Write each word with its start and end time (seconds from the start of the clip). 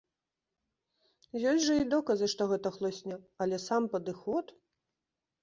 Ёсць 1.51 1.61
жа 1.65 1.75
і 1.81 1.83
доказы, 1.93 2.31
што 2.33 2.49
гэта 2.53 2.73
хлусня, 2.79 3.21
але 3.47 3.61
сам 3.67 3.83
падыход! 3.95 4.45